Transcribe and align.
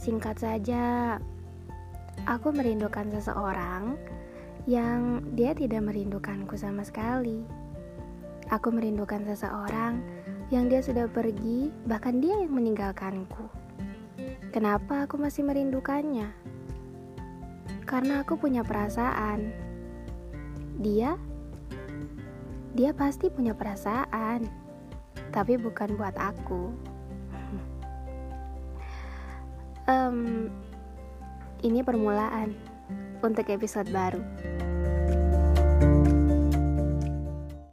Singkat 0.00 0.40
saja, 0.40 1.20
aku 2.24 2.56
merindukan 2.56 3.04
seseorang 3.12 4.00
yang 4.64 5.20
dia 5.36 5.52
tidak 5.52 5.84
merindukanku 5.84 6.56
sama 6.56 6.80
sekali. 6.88 7.44
Aku 8.48 8.72
merindukan 8.72 9.20
seseorang 9.28 10.00
yang 10.48 10.72
dia 10.72 10.80
sudah 10.80 11.04
pergi, 11.04 11.68
bahkan 11.84 12.16
dia 12.16 12.32
yang 12.32 12.56
meninggalkanku. 12.56 13.44
Kenapa 14.48 15.04
aku 15.04 15.20
masih 15.20 15.44
merindukannya? 15.44 16.32
Karena 17.84 18.24
aku 18.24 18.40
punya 18.40 18.64
perasaan. 18.64 19.52
Dia, 20.80 21.20
dia 22.72 22.96
pasti 22.96 23.28
punya 23.28 23.52
perasaan, 23.52 24.48
tapi 25.28 25.60
bukan 25.60 25.92
buat 26.00 26.16
aku. 26.16 26.72
Um, 29.90 30.46
ini 31.66 31.82
permulaan 31.82 32.54
untuk 33.20 33.50
episode 33.50 33.90
baru. 33.90 34.22